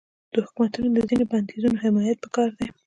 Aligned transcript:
د 0.33 0.35
حکومتونو 0.45 0.87
د 0.93 0.97
ځینو 1.09 1.23
بندیزونو 1.31 1.81
حمایت 1.83 2.17
پکار 2.25 2.49
دی. 2.59 2.67